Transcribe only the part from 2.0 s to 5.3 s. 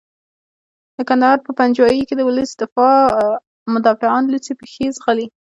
کې د ولس مدافعان لوڅې پښې ځغلي.